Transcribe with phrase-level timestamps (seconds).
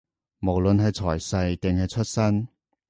[0.39, 2.47] 無論係財勢，定係出身